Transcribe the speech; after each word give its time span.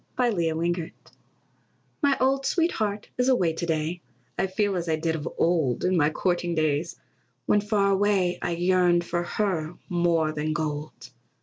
MY 0.17 0.31
OLD 0.31 0.39
SWEETHEART 0.41 1.11
My 2.01 2.17
old 2.19 2.43
sweetheart 2.47 3.09
is 3.19 3.29
away 3.29 3.53
to 3.53 3.65
day; 3.67 4.01
I 4.35 4.47
feel 4.47 4.75
as 4.75 4.89
I 4.89 4.95
did 4.95 5.15
of 5.15 5.29
old, 5.37 5.85
In 5.85 5.95
my 5.95 6.09
courting 6.09 6.55
days, 6.55 6.95
when 7.45 7.61
far 7.61 7.91
away 7.91 8.39
I 8.41 8.55
yearned 8.55 9.05
for 9.05 9.21
her 9.21 9.75
more 9.89 10.31
than 10.31 10.53
gold. 10.53 11.11